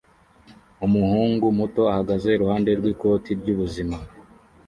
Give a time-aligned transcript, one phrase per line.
[0.85, 3.97] Umuhungu muto ahagaze iruhande rw'ikoti ry'ubuzima